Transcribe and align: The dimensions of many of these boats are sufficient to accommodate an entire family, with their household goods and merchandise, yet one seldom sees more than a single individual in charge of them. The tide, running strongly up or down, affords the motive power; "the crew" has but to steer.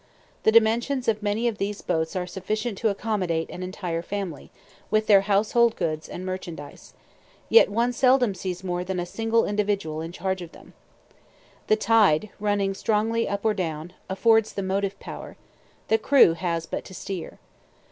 The 0.41 0.51
dimensions 0.51 1.07
of 1.07 1.21
many 1.21 1.47
of 1.47 1.59
these 1.59 1.83
boats 1.83 2.15
are 2.15 2.25
sufficient 2.25 2.75
to 2.79 2.89
accommodate 2.89 3.51
an 3.51 3.61
entire 3.61 4.01
family, 4.01 4.49
with 4.89 5.05
their 5.05 5.21
household 5.21 5.75
goods 5.75 6.09
and 6.09 6.25
merchandise, 6.25 6.95
yet 7.49 7.69
one 7.69 7.93
seldom 7.93 8.33
sees 8.33 8.63
more 8.63 8.83
than 8.83 8.99
a 8.99 9.05
single 9.05 9.45
individual 9.45 10.01
in 10.01 10.11
charge 10.11 10.41
of 10.41 10.53
them. 10.53 10.73
The 11.67 11.75
tide, 11.75 12.31
running 12.39 12.73
strongly 12.73 13.29
up 13.29 13.45
or 13.45 13.53
down, 13.53 13.93
affords 14.09 14.53
the 14.53 14.63
motive 14.63 14.99
power; 14.99 15.37
"the 15.87 15.99
crew" 15.99 16.33
has 16.33 16.65
but 16.65 16.83
to 16.85 16.95
steer. 16.95 17.37